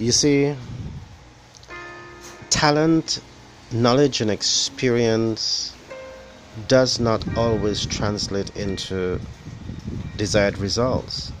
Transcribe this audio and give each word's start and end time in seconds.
You 0.00 0.12
see, 0.12 0.54
talent, 2.48 3.20
knowledge, 3.70 4.22
and 4.22 4.30
experience 4.30 5.74
does 6.68 6.98
not 6.98 7.22
always 7.36 7.84
translate 7.84 8.56
into 8.56 9.20
desired 10.16 10.56
results. 10.56 11.32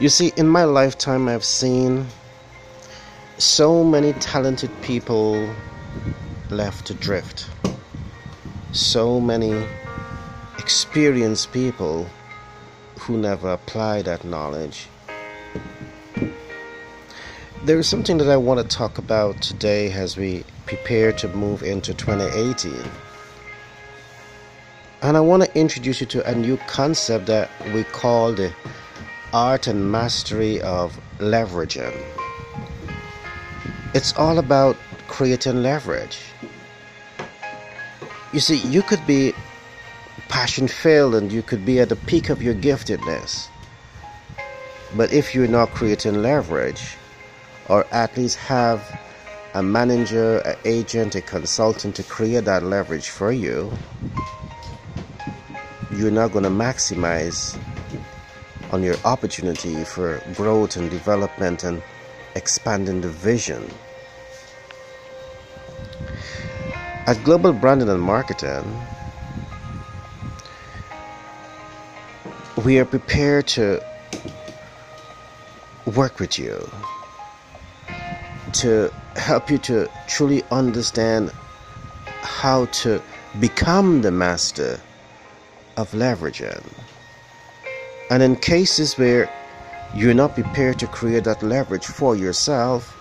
You 0.00 0.08
see, 0.08 0.32
in 0.38 0.48
my 0.48 0.64
lifetime, 0.64 1.28
I've 1.28 1.44
seen 1.44 2.06
so 3.36 3.84
many 3.84 4.14
talented 4.14 4.70
people 4.80 5.54
left 6.48 6.88
adrift, 6.88 7.50
so 8.72 9.20
many 9.20 9.62
experienced 10.58 11.52
people 11.52 12.06
who 13.00 13.18
never 13.18 13.50
apply 13.50 14.00
that 14.02 14.24
knowledge. 14.24 14.88
There 17.64 17.76
is 17.78 17.88
something 17.88 18.18
that 18.18 18.28
I 18.28 18.36
want 18.36 18.60
to 18.60 18.76
talk 18.76 18.98
about 18.98 19.42
today 19.42 19.90
as 19.90 20.16
we 20.16 20.44
prepare 20.66 21.12
to 21.14 21.28
move 21.28 21.64
into 21.64 21.92
2018. 21.92 22.72
And 25.02 25.16
I 25.16 25.20
want 25.20 25.42
to 25.42 25.58
introduce 25.58 26.00
you 26.00 26.06
to 26.06 26.30
a 26.30 26.36
new 26.36 26.56
concept 26.68 27.26
that 27.26 27.50
we 27.74 27.82
call 27.82 28.32
the 28.32 28.54
art 29.32 29.66
and 29.66 29.90
mastery 29.90 30.60
of 30.60 31.00
leveraging. 31.18 32.00
It's 33.92 34.16
all 34.16 34.38
about 34.38 34.76
creating 35.08 35.60
leverage. 35.60 36.20
You 38.32 38.38
see, 38.38 38.58
you 38.58 38.82
could 38.82 39.04
be 39.04 39.32
passion 40.28 40.68
filled 40.68 41.16
and 41.16 41.32
you 41.32 41.42
could 41.42 41.66
be 41.66 41.80
at 41.80 41.88
the 41.88 41.96
peak 41.96 42.30
of 42.30 42.40
your 42.40 42.54
giftedness. 42.54 43.48
But 44.96 45.12
if 45.12 45.34
you're 45.34 45.48
not 45.48 45.70
creating 45.70 46.22
leverage, 46.22 46.96
or 47.68 47.86
at 47.92 48.16
least 48.16 48.36
have 48.38 48.80
a 49.54 49.62
manager, 49.62 50.38
an 50.38 50.56
agent, 50.64 51.14
a 51.14 51.20
consultant 51.20 51.96
to 51.96 52.02
create 52.02 52.44
that 52.44 52.62
leverage 52.62 53.08
for 53.08 53.32
you, 53.32 53.72
you're 55.92 56.10
not 56.10 56.32
going 56.32 56.44
to 56.44 56.50
maximize 56.50 57.58
on 58.70 58.82
your 58.82 58.96
opportunity 59.04 59.84
for 59.84 60.22
growth 60.34 60.76
and 60.76 60.90
development 60.90 61.64
and 61.64 61.82
expanding 62.34 63.00
the 63.00 63.08
vision. 63.08 63.68
At 67.06 67.22
Global 67.24 67.54
Branding 67.54 67.88
and 67.88 68.02
Marketing, 68.02 68.64
we 72.64 72.78
are 72.78 72.84
prepared 72.84 73.46
to 73.48 73.82
work 75.86 76.20
with 76.20 76.38
you 76.38 76.70
to 78.54 78.92
help 79.16 79.50
you 79.50 79.58
to 79.58 79.88
truly 80.06 80.42
understand 80.50 81.32
how 82.22 82.66
to 82.66 83.02
become 83.40 84.02
the 84.02 84.10
master 84.10 84.80
of 85.76 85.90
leveraging. 85.92 86.62
And 88.10 88.22
in 88.22 88.36
cases 88.36 88.96
where 88.96 89.30
you're 89.94 90.14
not 90.14 90.34
prepared 90.34 90.78
to 90.80 90.86
create 90.86 91.24
that 91.24 91.42
leverage 91.42 91.86
for 91.86 92.16
yourself, 92.16 92.94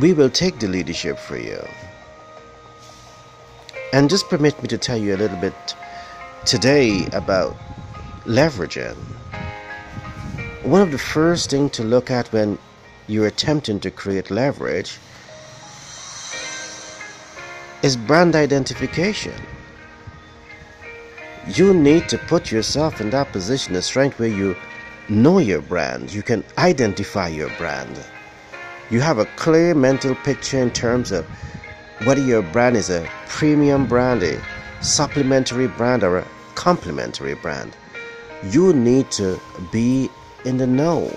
we 0.00 0.12
will 0.12 0.30
take 0.30 0.58
the 0.58 0.68
leadership 0.68 1.18
for 1.18 1.36
you. 1.36 1.60
And 3.92 4.08
just 4.08 4.28
permit 4.28 4.60
me 4.62 4.68
to 4.68 4.78
tell 4.78 4.96
you 4.96 5.14
a 5.14 5.18
little 5.18 5.36
bit 5.38 5.54
today 6.46 7.06
about 7.12 7.56
leveraging. 8.24 8.96
One 10.62 10.80
of 10.80 10.92
the 10.92 10.98
first 10.98 11.50
things 11.50 11.72
to 11.72 11.84
look 11.84 12.10
at 12.10 12.32
when 12.32 12.58
you're 13.06 13.26
attempting 13.26 13.80
to 13.80 13.90
create 13.90 14.30
leverage 14.30 14.98
is 17.82 17.96
brand 17.96 18.36
identification. 18.36 19.34
You 21.46 21.74
need 21.74 22.08
to 22.08 22.18
put 22.18 22.52
yourself 22.52 23.00
in 23.00 23.10
that 23.10 23.32
position 23.32 23.74
of 23.74 23.84
strength 23.84 24.18
where 24.18 24.28
you 24.28 24.56
know 25.08 25.38
your 25.38 25.60
brand, 25.60 26.12
you 26.12 26.22
can 26.22 26.44
identify 26.58 27.28
your 27.28 27.50
brand. 27.58 27.98
You 28.90 29.00
have 29.00 29.18
a 29.18 29.26
clear 29.36 29.74
mental 29.74 30.14
picture 30.14 30.58
in 30.58 30.70
terms 30.70 31.10
of 31.10 31.24
whether 32.04 32.20
your 32.20 32.42
brand 32.42 32.76
is 32.76 32.90
a 32.90 33.08
premium 33.26 33.86
brand, 33.86 34.22
a 34.22 34.40
supplementary 34.80 35.66
brand, 35.66 36.04
or 36.04 36.18
a 36.18 36.28
complementary 36.54 37.34
brand. 37.34 37.76
You 38.44 38.72
need 38.72 39.10
to 39.12 39.40
be 39.72 40.10
in 40.44 40.58
the 40.58 40.66
know 40.66 41.10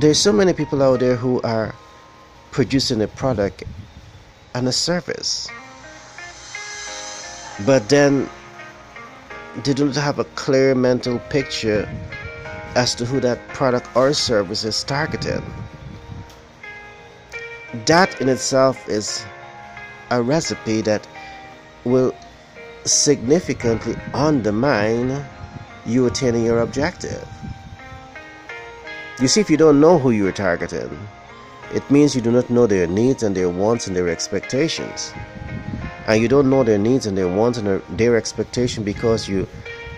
there's 0.00 0.18
so 0.18 0.32
many 0.32 0.52
people 0.52 0.82
out 0.82 1.00
there 1.00 1.16
who 1.16 1.40
are 1.42 1.74
producing 2.52 3.02
a 3.02 3.08
product 3.08 3.64
and 4.54 4.68
a 4.68 4.72
service 4.72 5.48
but 7.66 7.88
then 7.88 8.28
they 9.64 9.74
don't 9.74 9.96
have 9.96 10.18
a 10.18 10.24
clear 10.24 10.74
mental 10.74 11.18
picture 11.30 11.88
as 12.76 12.94
to 12.94 13.04
who 13.04 13.18
that 13.20 13.46
product 13.48 13.88
or 13.96 14.12
service 14.12 14.64
is 14.64 14.84
targeted. 14.84 15.42
That 17.86 18.20
in 18.20 18.28
itself 18.28 18.88
is 18.88 19.24
a 20.10 20.22
recipe 20.22 20.80
that 20.82 21.06
will 21.84 22.14
significantly 22.84 23.96
undermine 24.14 25.24
you 25.84 26.06
attaining 26.06 26.44
your 26.44 26.60
objective 26.60 27.26
you 29.20 29.28
see, 29.28 29.40
if 29.40 29.50
you 29.50 29.56
don't 29.56 29.80
know 29.80 29.98
who 29.98 30.10
you 30.10 30.26
are 30.26 30.32
targeting, 30.32 31.08
it 31.74 31.88
means 31.90 32.14
you 32.14 32.20
do 32.20 32.30
not 32.30 32.48
know 32.50 32.66
their 32.66 32.86
needs 32.86 33.22
and 33.22 33.36
their 33.36 33.48
wants 33.48 33.86
and 33.86 33.96
their 33.96 34.08
expectations. 34.08 35.12
And 36.06 36.22
you 36.22 36.28
don't 36.28 36.48
know 36.48 36.64
their 36.64 36.78
needs 36.78 37.04
and 37.06 37.18
their 37.18 37.28
wants 37.28 37.58
and 37.58 37.66
their, 37.66 37.78
their 37.90 38.16
expectation 38.16 38.84
because 38.84 39.28
you 39.28 39.46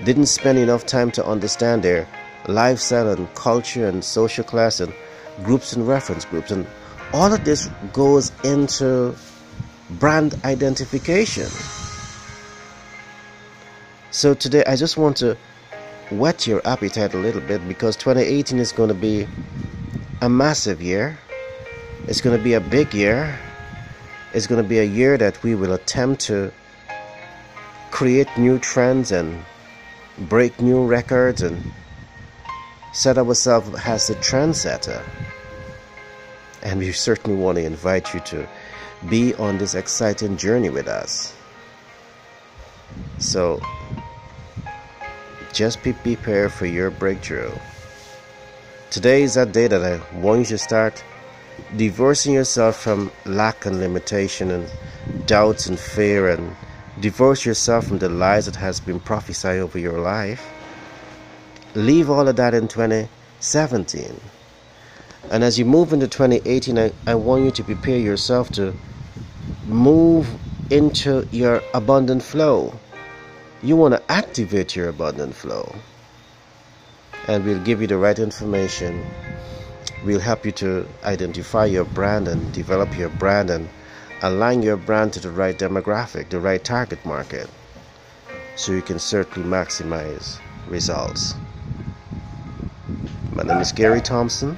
didn't 0.04 0.26
spend 0.26 0.58
enough 0.58 0.86
time 0.86 1.10
to 1.12 1.24
understand 1.24 1.82
their 1.82 2.08
lifestyle 2.48 3.08
and 3.10 3.32
culture 3.34 3.86
and 3.86 4.02
social 4.02 4.42
class 4.42 4.80
and 4.80 4.92
groups 5.44 5.72
and 5.72 5.86
reference 5.86 6.24
groups. 6.24 6.50
And 6.50 6.66
all 7.12 7.32
of 7.32 7.44
this 7.44 7.68
goes 7.92 8.32
into 8.42 9.14
brand 9.90 10.34
identification. 10.44 11.48
So 14.10 14.34
today 14.34 14.64
I 14.66 14.76
just 14.76 14.96
want 14.96 15.16
to 15.18 15.36
whet 16.10 16.46
your 16.46 16.60
appetite 16.66 17.14
a 17.14 17.18
little 17.18 17.40
bit 17.40 17.66
because 17.68 17.96
2018 17.96 18.58
is 18.58 18.72
going 18.72 18.88
to 18.88 18.94
be 18.94 19.26
a 20.20 20.28
massive 20.28 20.82
year. 20.82 21.18
It's 22.08 22.20
going 22.20 22.36
to 22.36 22.42
be 22.42 22.54
a 22.54 22.60
big 22.60 22.92
year. 22.94 23.38
It's 24.32 24.46
going 24.46 24.62
to 24.62 24.68
be 24.68 24.78
a 24.78 24.84
year 24.84 25.16
that 25.18 25.42
we 25.42 25.54
will 25.54 25.72
attempt 25.72 26.22
to 26.22 26.52
create 27.90 28.28
new 28.36 28.58
trends 28.58 29.12
and 29.12 29.44
break 30.18 30.60
new 30.60 30.84
records 30.84 31.42
and 31.42 31.72
set 32.92 33.18
ourselves 33.18 33.70
as 33.84 34.10
a 34.10 34.14
trendsetter. 34.16 35.02
And 36.62 36.80
we 36.80 36.92
certainly 36.92 37.40
want 37.40 37.56
to 37.56 37.64
invite 37.64 38.12
you 38.12 38.20
to 38.20 38.48
be 39.08 39.34
on 39.34 39.58
this 39.58 39.74
exciting 39.74 40.36
journey 40.36 40.70
with 40.70 40.88
us. 40.88 41.34
So, 43.18 43.60
just 45.52 45.82
be 45.82 45.92
prepared 45.92 46.52
for 46.52 46.66
your 46.66 46.90
breakthrough. 46.90 47.52
Today 48.90 49.22
is 49.22 49.34
that 49.34 49.52
day 49.52 49.68
that 49.68 49.84
I 49.84 50.00
want 50.18 50.40
you 50.40 50.46
to 50.46 50.58
start 50.58 51.04
divorcing 51.76 52.34
yourself 52.34 52.76
from 52.76 53.10
lack 53.24 53.66
and 53.66 53.78
limitation 53.78 54.50
and 54.50 54.70
doubts 55.26 55.66
and 55.66 55.78
fear 55.78 56.28
and 56.28 56.56
divorce 57.00 57.44
yourself 57.44 57.86
from 57.86 57.98
the 57.98 58.08
lies 58.08 58.46
that 58.46 58.56
has 58.56 58.80
been 58.80 59.00
prophesied 59.00 59.58
over 59.58 59.78
your 59.78 60.00
life. 60.00 60.46
Leave 61.74 62.10
all 62.10 62.26
of 62.26 62.36
that 62.36 62.54
in 62.54 62.66
2017. 62.66 64.20
And 65.30 65.44
as 65.44 65.58
you 65.58 65.64
move 65.64 65.92
into 65.92 66.08
2018, 66.08 66.78
I, 66.78 66.92
I 67.06 67.14
want 67.14 67.44
you 67.44 67.50
to 67.52 67.62
prepare 67.62 67.98
yourself 67.98 68.50
to 68.52 68.74
move 69.66 70.28
into 70.70 71.26
your 71.30 71.62
abundant 71.74 72.22
flow 72.22 72.72
you 73.62 73.76
want 73.76 73.92
to 73.94 74.02
activate 74.10 74.74
your 74.74 74.88
abundant 74.88 75.34
flow. 75.34 75.74
And 77.28 77.44
we'll 77.44 77.62
give 77.62 77.80
you 77.80 77.86
the 77.86 77.98
right 77.98 78.18
information. 78.18 79.04
We'll 80.04 80.20
help 80.20 80.46
you 80.46 80.52
to 80.52 80.86
identify 81.04 81.66
your 81.66 81.84
brand 81.84 82.26
and 82.26 82.50
develop 82.52 82.96
your 82.96 83.10
brand 83.10 83.50
and 83.50 83.68
align 84.22 84.62
your 84.62 84.78
brand 84.78 85.12
to 85.14 85.20
the 85.20 85.30
right 85.30 85.58
demographic 85.58 86.30
the 86.30 86.40
right 86.40 86.62
target 86.62 87.04
market. 87.04 87.48
So 88.56 88.72
you 88.72 88.82
can 88.82 88.98
certainly 88.98 89.48
maximize 89.48 90.38
results. 90.68 91.34
My 93.32 93.42
name 93.42 93.58
is 93.58 93.72
Gary 93.72 94.00
Thompson 94.00 94.56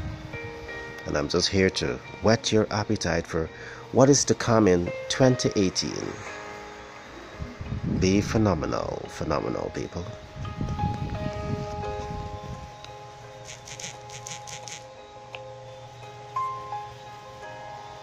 and 1.06 1.16
I'm 1.16 1.28
just 1.28 1.48
here 1.48 1.70
to 1.70 1.98
whet 2.22 2.52
your 2.52 2.66
appetite 2.70 3.26
for 3.26 3.48
what 3.90 4.08
is 4.08 4.24
to 4.26 4.34
come 4.34 4.68
in 4.68 4.86
2018 5.08 5.92
be 8.02 8.20
phenomenal, 8.20 9.06
phenomenal 9.08 9.70
people. 9.72 10.04